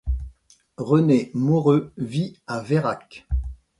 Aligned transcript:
René 0.77 1.29
Moreu 1.35 1.93
vit 1.95 2.35
à 2.47 2.61
Vayrac. 2.61 3.27